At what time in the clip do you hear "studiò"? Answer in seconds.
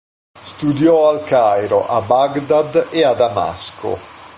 0.39-1.09